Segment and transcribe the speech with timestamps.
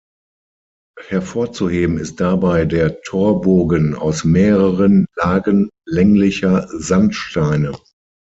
[1.09, 7.77] Hervorzuheben ist dabei der Torbogen aus mehreren Lagen länglicher Sandsteine.